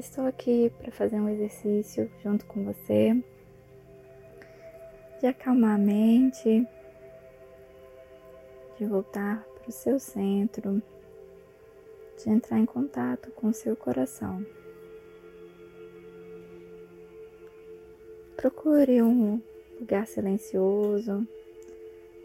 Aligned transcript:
Estou 0.00 0.26
aqui 0.26 0.72
para 0.78 0.90
fazer 0.90 1.16
um 1.16 1.28
exercício 1.28 2.10
junto 2.22 2.46
com 2.46 2.64
você, 2.64 3.14
de 5.20 5.26
acalmar 5.26 5.74
a 5.74 5.78
mente, 5.78 6.66
de 8.78 8.86
voltar 8.86 9.44
para 9.44 9.68
o 9.68 9.70
seu 9.70 10.00
centro, 10.00 10.82
de 12.16 12.30
entrar 12.30 12.58
em 12.58 12.64
contato 12.64 13.30
com 13.32 13.48
o 13.48 13.52
seu 13.52 13.76
coração. 13.76 14.42
Procure 18.38 19.02
um 19.02 19.38
lugar 19.78 20.06
silencioso, 20.06 21.28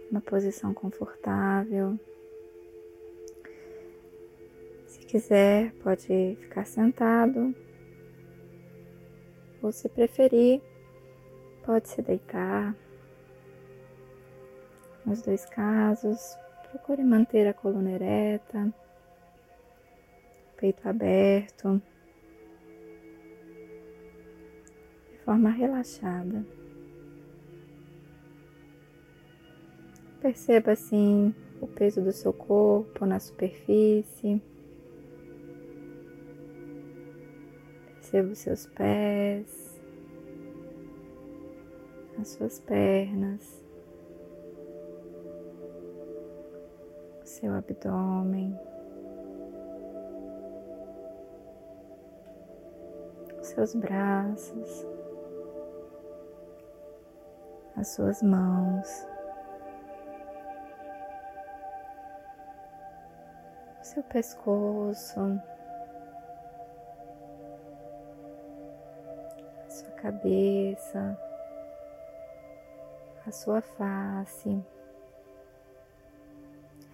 uma 0.09 0.21
posição 0.21 0.73
confortável. 0.73 1.99
Se 5.05 5.11
quiser, 5.11 5.71
pode 5.83 6.35
ficar 6.41 6.65
sentado 6.65 7.53
ou 9.61 9.71
se 9.71 9.87
preferir, 9.87 10.59
pode 11.63 11.87
se 11.87 12.01
deitar. 12.01 12.75
Nos 15.05 15.21
dois 15.21 15.45
casos, 15.45 16.35
procure 16.71 17.03
manter 17.03 17.47
a 17.47 17.53
coluna 17.53 17.91
ereta, 17.91 18.73
peito 20.57 20.89
aberto, 20.89 21.79
de 25.11 25.19
forma 25.19 25.51
relaxada. 25.51 26.43
Perceba 30.19 30.71
assim 30.71 31.33
o 31.61 31.67
peso 31.67 32.01
do 32.01 32.11
seu 32.11 32.33
corpo 32.33 33.05
na 33.05 33.19
superfície. 33.19 34.41
Perceba 38.15 38.31
os 38.31 38.39
seus 38.39 38.67
pés, 38.67 39.81
as 42.17 42.29
suas 42.29 42.59
pernas, 42.61 43.61
o 47.21 47.25
seu 47.25 47.53
abdômen, 47.53 48.57
os 53.41 53.47
seus 53.47 53.75
braços, 53.75 54.87
as 57.75 57.87
suas 57.89 58.23
mãos. 58.23 59.05
Seu 63.81 64.03
pescoço, 64.03 65.19
cabeça, 70.05 71.19
a 73.25 73.31
sua 73.31 73.59
face. 73.59 74.63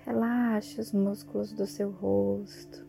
Relaxe 0.05 0.79
os 0.79 0.93
músculos 0.93 1.51
do 1.51 1.67
seu 1.67 1.91
rosto. 1.91 2.87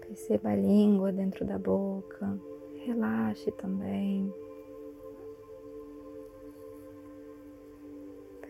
Perceba 0.00 0.50
a 0.50 0.56
língua 0.56 1.12
dentro 1.12 1.44
da 1.44 1.56
boca. 1.56 2.36
Relaxe 2.84 3.52
também. 3.52 4.34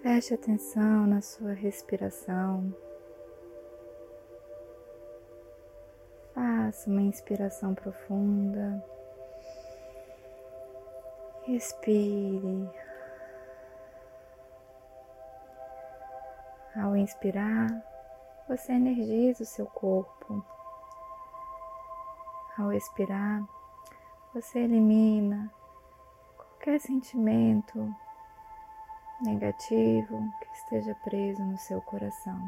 Preste 0.00 0.32
atenção 0.32 1.06
na 1.06 1.20
sua 1.20 1.53
respiração. 1.53 2.75
Faça 6.32 6.88
uma 6.88 7.03
inspiração 7.03 7.75
profunda. 7.75 8.94
Respire. 11.47 12.71
Ao 16.75 16.97
inspirar, 16.97 17.69
você 18.49 18.72
energiza 18.72 19.43
o 19.43 19.47
seu 19.47 19.66
corpo. 19.66 20.43
Ao 22.59 22.72
expirar, 22.72 23.44
você 24.32 24.60
elimina 24.60 25.53
qualquer 26.34 26.81
sentimento 26.81 27.94
negativo 29.21 30.19
que 30.41 30.53
esteja 30.53 30.94
preso 31.05 31.43
no 31.43 31.59
seu 31.59 31.82
coração. 31.82 32.41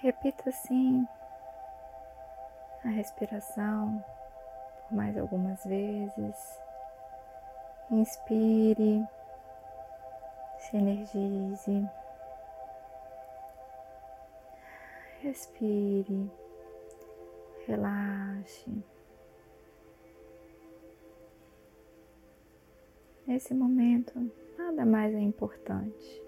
Repita 0.00 0.48
assim 0.48 1.06
a 2.82 2.88
respiração 2.88 4.02
mais 4.92 5.16
algumas 5.18 5.64
vezes. 5.64 6.36
Inspire, 7.90 9.04
se 10.58 10.76
energize. 10.76 11.88
Respire, 15.22 16.30
relaxe. 17.66 18.82
Nesse 23.26 23.54
momento, 23.54 24.30
nada 24.58 24.84
mais 24.84 25.14
é 25.14 25.20
importante. 25.20 26.22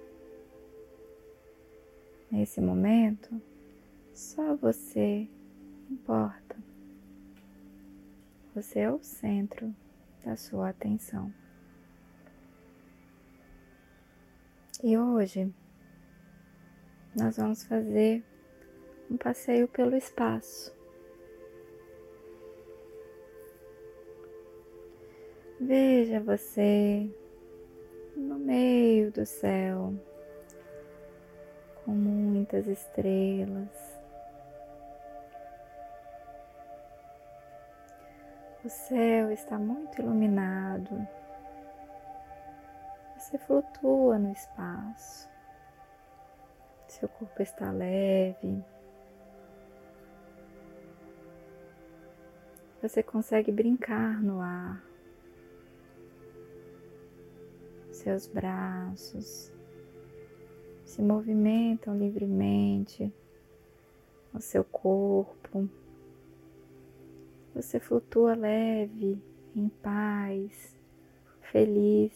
Nesse 2.31 2.61
momento, 2.61 3.41
só 4.13 4.55
você 4.57 5.29
importa. 5.91 6.57
Você 8.55 8.81
é 8.81 8.91
o 8.91 9.03
centro 9.03 9.75
da 10.25 10.37
sua 10.37 10.69
atenção. 10.69 11.33
E 14.81 14.97
hoje 14.97 15.53
nós 17.17 17.37
vamos 17.37 17.65
fazer 17.65 18.23
um 19.11 19.17
passeio 19.17 19.67
pelo 19.67 19.97
espaço. 19.97 20.73
Veja 25.61 26.21
você 26.21 27.11
no 28.17 28.39
meio 28.39 29.11
do 29.11 29.27
céu, 29.27 29.93
com 31.85 31.93
muitas 31.93 32.69
estrelas. 32.69 33.94
O 38.65 38.69
céu 38.71 39.31
está 39.31 39.59
muito 39.59 40.01
iluminado. 40.01 41.07
Você 43.15 43.37
flutua 43.37 44.19
no 44.19 44.33
espaço. 44.33 45.29
Seu 46.89 47.07
corpo 47.07 47.43
está 47.43 47.71
leve. 47.71 48.65
Você 52.81 53.03
consegue 53.03 53.53
brincar 53.53 54.23
no 54.23 54.41
ar. 54.41 54.83
Seus 57.93 58.27
braços 58.27 59.53
se 60.87 61.03
movimentam 61.03 61.99
livremente 61.99 63.13
no 64.33 64.41
seu 64.41 64.65
corpo. 64.65 65.69
Você 67.55 67.79
flutua 67.79 68.35
leve, 68.35 69.23
em 69.55 69.69
paz, 69.69 70.77
feliz. 71.41 72.13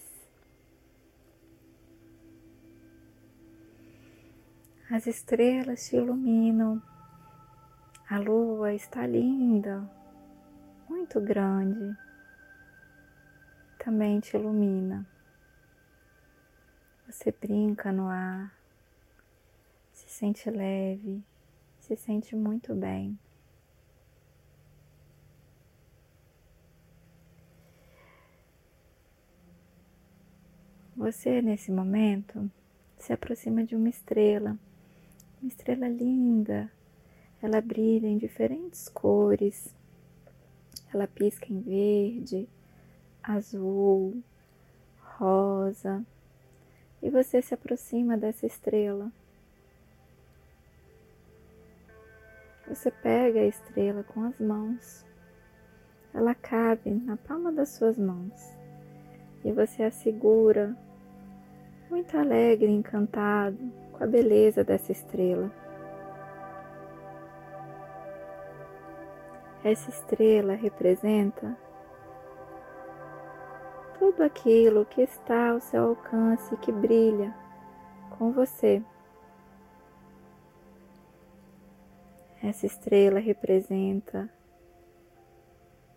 As 4.90 5.06
estrelas 5.06 5.88
te 5.88 5.96
iluminam. 5.96 6.82
A 8.10 8.18
lua 8.18 8.72
está 8.72 9.06
linda, 9.06 9.88
muito 10.88 11.20
grande, 11.20 11.94
magicamente 13.88 14.36
ilumina. 14.36 15.06
Você 17.06 17.32
brinca 17.32 17.90
no 17.90 18.08
ar, 18.08 18.52
se 19.92 20.08
sente 20.10 20.50
leve, 20.50 21.24
se 21.78 21.96
sente 21.96 22.36
muito 22.36 22.74
bem. 22.74 23.18
Você, 31.10 31.40
nesse 31.40 31.72
momento, 31.72 32.50
se 32.98 33.14
aproxima 33.14 33.64
de 33.64 33.74
uma 33.74 33.88
estrela, 33.88 34.58
uma 35.40 35.48
estrela 35.48 35.88
linda. 35.88 36.70
Ela 37.40 37.62
brilha 37.62 38.06
em 38.06 38.18
diferentes 38.18 38.90
cores. 38.90 39.74
Ela 40.92 41.06
pisca 41.06 41.46
em 41.50 41.62
verde, 41.62 42.46
azul, 43.22 44.22
rosa. 45.16 46.04
E 47.00 47.08
você 47.08 47.40
se 47.40 47.54
aproxima 47.54 48.14
dessa 48.18 48.44
estrela. 48.44 49.10
Você 52.68 52.90
pega 52.90 53.40
a 53.40 53.46
estrela 53.46 54.04
com 54.04 54.24
as 54.24 54.38
mãos. 54.38 55.06
Ela 56.12 56.34
cabe 56.34 56.90
na 56.90 57.16
palma 57.16 57.50
das 57.50 57.70
suas 57.70 57.96
mãos. 57.96 58.54
E 59.42 59.50
você 59.50 59.84
a 59.84 59.90
segura 59.90 60.76
muito 61.90 62.16
alegre 62.16 62.66
e 62.66 62.74
encantado 62.74 63.58
com 63.92 64.04
a 64.04 64.06
beleza 64.06 64.62
dessa 64.62 64.92
estrela. 64.92 65.50
Essa 69.64 69.90
estrela 69.90 70.54
representa 70.54 71.56
tudo 73.98 74.22
aquilo 74.22 74.86
que 74.86 75.02
está 75.02 75.50
ao 75.50 75.60
seu 75.60 75.88
alcance 75.88 76.56
que 76.58 76.70
brilha 76.70 77.34
com 78.16 78.32
você. 78.32 78.82
Essa 82.42 82.66
estrela 82.66 83.18
representa 83.18 84.30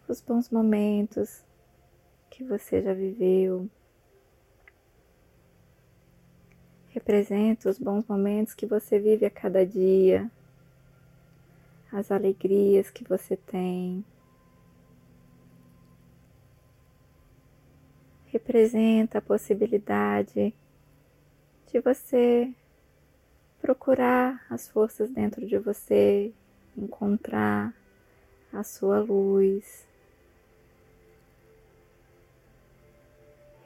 os 0.07 0.19
bons 0.21 0.49
momentos 0.49 1.45
que 2.29 2.43
você 2.43 2.81
já 2.81 2.93
viveu, 2.93 3.69
representa 6.93 7.69
os 7.69 7.77
bons 7.77 8.05
momentos 8.07 8.53
que 8.53 8.65
você 8.65 8.99
vive 8.99 9.25
a 9.25 9.29
cada 9.29 9.65
dia, 9.65 10.29
as 11.91 12.11
alegrias 12.11 12.89
que 12.89 13.03
você 13.03 13.35
tem. 13.35 14.03
Representa 18.27 19.17
a 19.17 19.21
possibilidade 19.21 20.53
de 21.71 21.79
você 21.79 22.53
procurar 23.61 24.45
as 24.49 24.69
forças 24.69 25.09
dentro 25.09 25.45
de 25.45 25.57
você, 25.57 26.31
encontrar 26.77 27.73
a 28.53 28.63
sua 28.63 28.99
luz. 28.99 29.85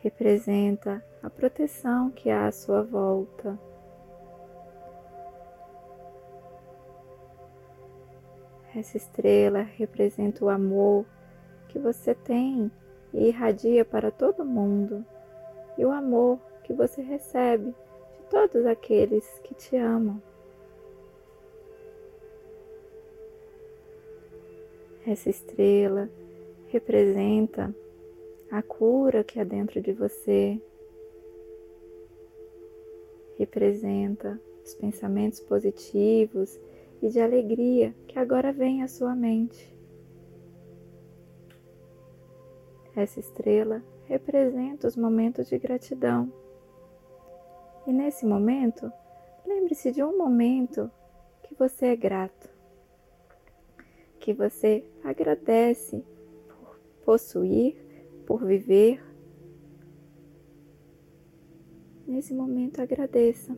representa 0.06 1.04
a 1.26 1.30
proteção 1.32 2.12
que 2.12 2.30
há 2.30 2.46
à 2.46 2.52
sua 2.52 2.84
volta. 2.84 3.58
Essa 8.76 8.98
estrela 8.98 9.62
representa 9.62 10.46
o 10.46 10.50
amor 10.50 11.04
que 11.68 11.80
você 11.80 12.14
tem 12.14 12.72
e 13.12 13.30
irradia 13.30 13.84
para 13.84 14.12
todo 14.12 14.46
mundo, 14.46 15.04
e 15.80 15.84
o 15.84 15.92
amor 15.92 16.40
que 16.64 16.74
você 16.74 17.02
recebe 17.02 17.74
de 18.14 18.24
todos 18.30 18.64
aqueles 18.68 19.28
que 19.40 19.56
te 19.56 19.76
amam. 19.76 20.22
Essa 25.08 25.32
estrela 25.32 26.08
representa 26.68 27.76
a 28.52 28.62
cura 28.62 29.24
que 29.24 29.40
há 29.40 29.44
dentro 29.44 29.82
de 29.82 29.92
você 29.92 30.62
representa 33.38 34.40
os 34.64 34.74
pensamentos 34.76 35.40
positivos 35.40 36.60
e 37.02 37.10
de 37.10 37.20
alegria 37.20 37.94
que 38.08 38.18
agora 38.18 38.52
vem 38.52 38.84
à 38.84 38.88
sua 38.88 39.16
mente. 39.16 39.74
Essa 42.96 43.20
estrela 43.20 43.84
representa 44.06 44.88
os 44.88 44.96
momentos 44.96 45.48
de 45.48 45.58
gratidão. 45.58 46.32
E 47.86 47.92
nesse 47.92 48.26
momento, 48.26 48.92
lembre-se 49.46 49.92
de 49.92 50.04
um 50.04 50.18
momento 50.18 50.90
que 51.44 51.54
você 51.54 51.88
é 51.88 51.96
grato, 51.96 52.50
que 54.20 54.34
você 54.34 54.84
agradece 55.04 56.04
por 56.48 56.80
possuir 57.04 57.86
por 58.26 58.44
viver. 58.44 59.02
Nesse 62.08 62.34
momento, 62.34 62.82
agradeça. 62.82 63.58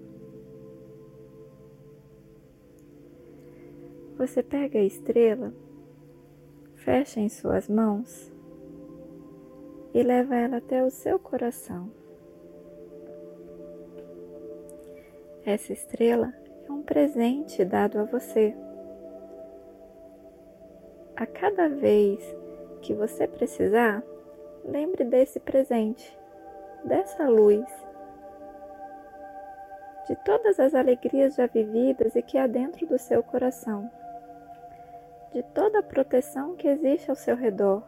Você 4.18 4.42
pega 4.42 4.80
a 4.80 4.84
estrela, 4.84 5.54
fecha 6.76 7.20
em 7.20 7.28
suas 7.28 7.68
mãos 7.68 8.32
e 9.94 10.02
leva 10.02 10.36
ela 10.36 10.58
até 10.58 10.84
o 10.84 10.90
seu 10.90 11.20
coração. 11.20 11.92
Essa 15.46 15.74
estrela 15.74 16.34
é 16.68 16.72
um 16.72 16.82
presente 16.82 17.64
dado 17.66 18.00
a 18.00 18.04
você. 18.06 18.56
A 21.16 21.26
cada 21.26 21.68
vez 21.68 22.24
que 22.82 22.94
você 22.94 23.28
precisar, 23.28 24.04
lembre 24.64 25.04
desse 25.04 25.40
presente, 25.40 26.18
dessa 26.86 27.28
luz, 27.28 27.66
de 30.08 30.16
todas 30.24 30.60
as 30.60 30.74
alegrias 30.74 31.36
já 31.36 31.48
vividas 31.48 32.16
e 32.16 32.22
que 32.22 32.38
há 32.38 32.48
dentro 32.48 32.88
do 32.88 32.98
seu 32.98 33.22
coração, 33.22 33.92
de 35.34 35.44
toda 35.54 35.80
a 35.80 35.84
proteção 35.84 36.56
que 36.56 36.68
existe 36.68 37.10
ao 37.10 37.16
seu 37.16 37.36
redor 37.36 37.84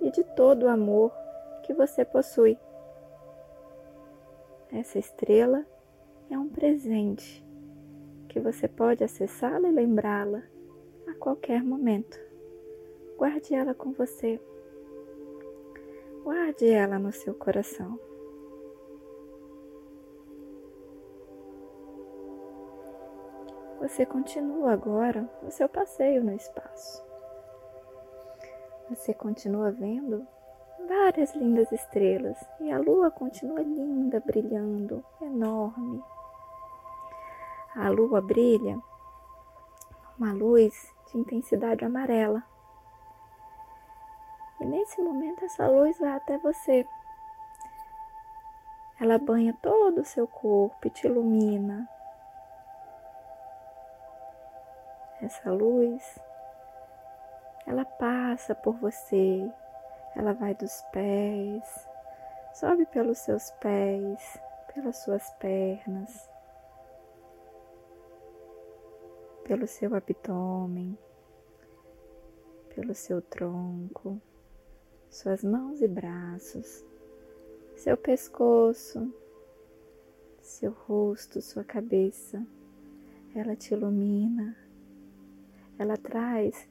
e 0.00 0.10
de 0.10 0.24
todo 0.24 0.64
o 0.64 0.68
amor 0.68 1.12
que 1.62 1.74
você 1.74 2.04
possui. 2.04 2.58
Essa 4.72 4.98
estrela 4.98 5.64
é 6.30 6.38
um 6.38 6.48
presente 6.48 7.44
que 8.28 8.40
você 8.40 8.66
pode 8.66 9.04
acessá-la 9.04 9.68
e 9.68 9.72
lembrá-la 9.72 10.42
a 11.06 11.14
qualquer 11.14 11.62
momento. 11.62 12.18
Guarde 13.16 13.54
ela 13.54 13.74
com 13.74 13.92
você. 13.92 14.40
Guarde 16.22 16.68
ela 16.68 16.98
no 16.98 17.12
seu 17.12 17.34
coração. 17.34 17.98
Você 23.80 24.04
continua 24.04 24.72
agora 24.72 25.28
o 25.42 25.50
seu 25.50 25.68
passeio 25.68 26.24
no 26.24 26.32
espaço. 26.32 27.04
Você 28.90 29.14
continua 29.14 29.70
vendo 29.70 30.26
várias 30.88 31.34
lindas 31.34 31.70
estrelas 31.70 32.38
e 32.60 32.72
a 32.72 32.78
lua 32.78 33.10
continua 33.10 33.60
linda, 33.60 34.20
brilhando, 34.20 35.04
enorme. 35.20 36.02
A 37.76 37.88
lua 37.88 38.20
brilha 38.20 38.80
uma 40.18 40.32
luz 40.32 40.92
de 41.06 41.18
intensidade 41.18 41.84
amarela. 41.84 42.42
E 44.60 44.64
nesse 44.64 45.00
momento 45.00 45.44
essa 45.44 45.68
luz 45.68 45.96
vai 45.98 46.10
até 46.10 46.36
você. 46.38 46.84
Ela 49.00 49.16
banha 49.18 49.56
todo 49.62 50.00
o 50.00 50.04
seu 50.04 50.26
corpo 50.26 50.88
e 50.88 50.90
te 50.90 51.06
ilumina. 51.06 51.88
Essa 55.28 55.52
luz, 55.52 56.18
ela 57.66 57.84
passa 57.84 58.54
por 58.54 58.74
você, 58.76 59.46
ela 60.16 60.32
vai 60.32 60.54
dos 60.54 60.80
pés, 60.90 61.86
sobe 62.54 62.86
pelos 62.86 63.18
seus 63.18 63.50
pés, 63.60 64.40
pelas 64.72 64.96
suas 64.96 65.30
pernas, 65.32 66.30
pelo 69.44 69.66
seu 69.66 69.94
abdômen, 69.94 70.96
pelo 72.74 72.94
seu 72.94 73.20
tronco 73.20 74.18
suas 75.10 75.44
mãos 75.44 75.82
e 75.82 75.88
braços, 75.88 76.82
seu 77.76 77.98
pescoço, 77.98 79.12
seu 80.40 80.72
rosto, 80.72 81.42
sua 81.42 81.64
cabeça. 81.64 82.42
Ela 83.34 83.54
te 83.54 83.74
ilumina, 83.74 84.56
ela 85.78 85.96
traz 85.96 86.68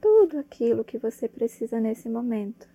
tudo 0.00 0.38
aquilo 0.38 0.84
que 0.84 0.98
você 0.98 1.28
precisa 1.28 1.80
nesse 1.80 2.08
momento. 2.08 2.70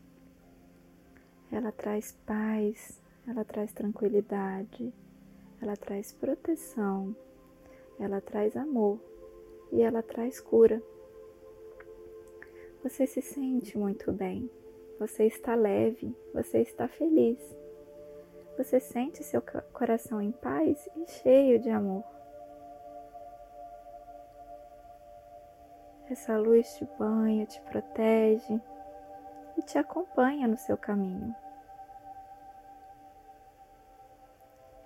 ela 1.52 1.72
traz 1.72 2.12
paz, 2.26 3.02
ela 3.26 3.46
traz 3.46 3.72
tranquilidade, 3.72 4.94
ela 5.62 5.78
traz 5.78 6.12
proteção, 6.12 7.16
ela 8.00 8.20
traz 8.20 8.56
amor 8.58 9.00
e 9.72 9.82
ela 9.82 10.04
traz 10.04 10.42
cura. 10.42 10.82
Você 12.84 13.08
se 13.08 13.22
sente 13.22 13.78
muito 13.78 14.12
bem, 14.12 14.50
você 15.00 15.26
está 15.26 15.56
leve, 15.56 16.16
você 16.34 16.60
está 16.60 16.88
feliz. 16.88 17.40
Você 18.58 18.80
sente 18.80 19.24
seu 19.24 19.42
coração 19.72 20.20
em 20.22 20.32
paz 20.32 20.90
e 20.96 21.06
cheio 21.08 21.60
de 21.60 21.70
amor. 21.70 22.04
Essa 26.10 26.38
luz 26.38 26.74
te 26.76 26.86
banha, 26.98 27.46
te 27.46 27.60
protege 27.62 28.62
e 29.58 29.62
te 29.62 29.78
acompanha 29.78 30.48
no 30.48 30.58
seu 30.58 30.78
caminho. 30.78 31.36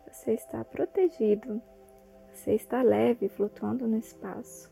Você 0.07 0.33
está 0.33 0.65
protegido, 0.65 1.61
você 2.33 2.55
está 2.55 2.81
leve, 2.81 3.29
flutuando 3.29 3.87
no 3.87 3.97
espaço. 3.97 4.71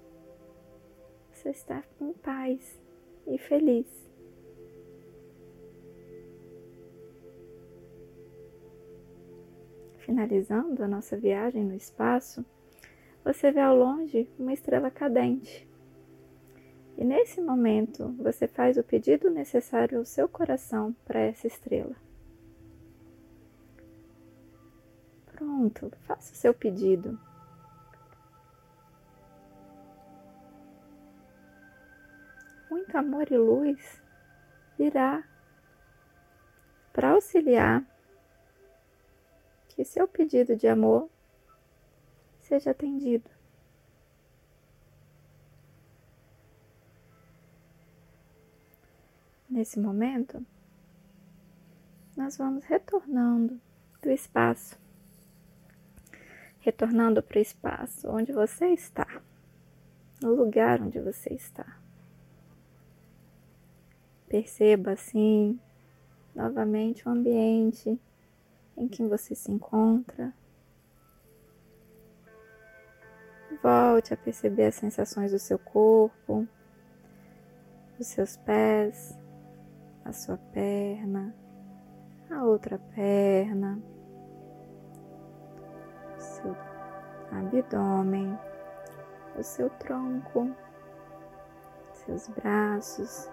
Você 1.32 1.52
está 1.52 1.84
em 2.02 2.14
paz 2.14 2.82
e 3.28 3.38
feliz. 3.38 3.88
Finalizando 10.00 10.84
a 10.84 10.88
nossa 10.88 11.16
viagem 11.16 11.64
no 11.64 11.76
espaço, 11.76 12.44
você 13.24 13.52
vê 13.52 13.60
ao 13.60 13.76
longe 13.76 14.28
uma 14.40 14.52
estrela 14.52 14.90
cadente. 14.90 15.69
E 17.00 17.06
nesse 17.06 17.40
momento, 17.40 18.10
você 18.22 18.46
faz 18.46 18.76
o 18.76 18.84
pedido 18.84 19.30
necessário 19.30 20.00
ao 20.00 20.06
seu 20.06 20.28
coração 20.28 20.94
para 21.06 21.22
essa 21.22 21.48
estrela. 21.48 21.96
Pronto, 25.28 25.90
faça 26.02 26.34
o 26.34 26.36
seu 26.36 26.54
pedido. 26.54 27.18
Muito 32.70 32.98
amor 32.98 33.32
e 33.32 33.38
luz 33.38 34.02
virá 34.78 35.24
para 36.92 37.12
auxiliar 37.12 37.82
que 39.70 39.86
seu 39.86 40.06
pedido 40.06 40.54
de 40.54 40.68
amor 40.68 41.10
seja 42.42 42.72
atendido. 42.72 43.39
Nesse 49.60 49.78
momento, 49.78 50.42
nós 52.16 52.38
vamos 52.38 52.64
retornando 52.64 53.60
do 54.02 54.10
espaço, 54.10 54.80
retornando 56.62 57.22
para 57.22 57.40
o 57.40 57.42
espaço 57.42 58.10
onde 58.10 58.32
você 58.32 58.68
está, 58.68 59.22
no 60.22 60.34
lugar 60.34 60.82
onde 60.82 61.02
você 61.02 61.34
está. 61.34 61.78
Perceba 64.30 64.92
assim 64.92 65.60
novamente 66.34 67.06
o 67.06 67.12
ambiente 67.12 68.00
em 68.78 68.88
que 68.88 69.06
você 69.06 69.36
se 69.36 69.52
encontra. 69.52 70.34
Volte 73.62 74.14
a 74.14 74.18
perceber 74.18 74.68
as 74.68 74.76
sensações 74.76 75.34
do 75.34 75.38
seu 75.38 75.60
corpo, 75.60 76.48
dos 77.98 78.08
seus 78.08 78.38
pés, 78.38 79.19
a 80.10 80.12
sua 80.12 80.38
perna, 80.52 81.36
a 82.32 82.44
outra 82.44 82.80
perna, 82.96 83.80
o 86.18 86.20
seu 86.20 86.56
abdômen, 87.32 88.36
o 89.38 89.44
seu 89.44 89.70
tronco, 89.70 90.52
seus 91.94 92.28
braços, 92.30 93.30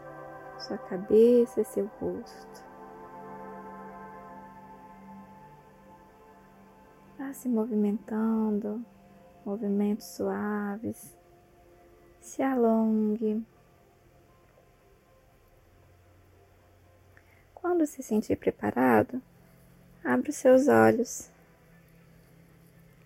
sua 0.59 0.76
cabeça 0.76 1.62
e 1.62 1.64
seu 1.64 1.90
rosto. 1.99 2.66
Vá 7.18 7.33
se 7.33 7.49
movimentando, 7.49 8.85
movimentos 9.47 10.04
suaves, 10.09 11.16
se 12.21 12.42
alongue. 12.42 13.42
Quando 17.76 17.88
se 17.88 18.02
sentir 18.02 18.37
preparado, 18.37 19.21
abra 20.02 20.30
os 20.30 20.37
seus 20.37 20.66
olhos, 20.66 21.28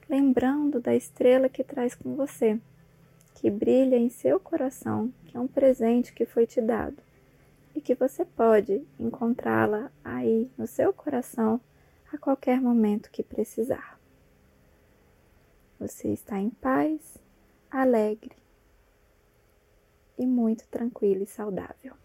lembrando 0.09 0.79
da 0.79 0.95
estrela 0.95 1.49
que 1.49 1.65
traz 1.65 1.97
com 1.97 2.15
você, 2.15 2.57
que 3.35 3.51
brilha 3.51 3.97
em 3.97 4.09
seu 4.09 4.39
coração, 4.39 5.13
que 5.27 5.37
é 5.37 5.41
um 5.41 5.49
presente 5.49 6.13
que 6.13 6.25
foi 6.25 6.47
te 6.47 6.61
dado 6.61 7.03
e 7.75 7.81
que 7.81 7.97
você 7.97 8.25
pode 8.25 8.87
encontrá-la 8.97 9.91
aí 10.05 10.49
no 10.57 10.69
seu 10.69 10.93
coração 10.93 11.61
a 12.13 12.17
qualquer 12.17 12.61
momento 12.61 13.11
que 13.11 13.25
precisar. 13.25 13.99
Você 15.81 16.11
está 16.11 16.39
em 16.39 16.51
paz, 16.51 17.19
alegre 17.69 18.37
e 20.17 20.25
muito 20.25 20.65
tranquilo 20.69 21.25
e 21.25 21.27
saudável. 21.27 21.97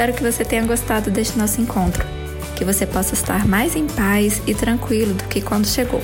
Espero 0.00 0.16
que 0.16 0.22
você 0.22 0.46
tenha 0.46 0.64
gostado 0.64 1.10
deste 1.10 1.36
nosso 1.36 1.60
encontro, 1.60 2.06
que 2.56 2.64
você 2.64 2.86
possa 2.86 3.12
estar 3.12 3.46
mais 3.46 3.76
em 3.76 3.86
paz 3.86 4.40
e 4.46 4.54
tranquilo 4.54 5.12
do 5.12 5.24
que 5.24 5.42
quando 5.42 5.66
chegou. 5.66 6.00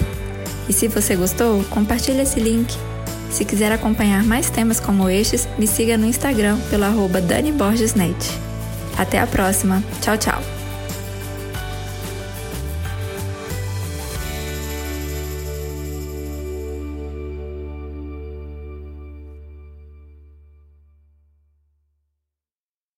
E 0.68 0.72
se 0.74 0.86
você 0.86 1.16
gostou, 1.16 1.64
compartilhe 1.70 2.20
esse 2.20 2.38
link. 2.38 2.76
Se 3.30 3.42
quiser 3.42 3.72
acompanhar 3.72 4.22
mais 4.22 4.50
temas 4.50 4.78
como 4.78 5.08
estes, 5.08 5.48
me 5.58 5.66
siga 5.66 5.96
no 5.96 6.04
Instagram 6.04 6.58
pelo 6.68 6.84
arroba 6.84 7.22
Dani 7.22 7.52
Borges 7.52 7.94
Net. 7.94 8.14
Até 8.98 9.18
a 9.18 9.26
próxima. 9.26 9.82
Tchau, 10.02 10.18
tchau. 10.18 10.55